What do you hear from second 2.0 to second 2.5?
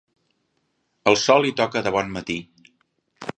matí.